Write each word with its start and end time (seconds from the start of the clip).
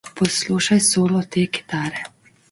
Poslušajte 0.19 0.85
solo 0.85 1.21
te 1.35 1.43
kitare! 1.59 2.01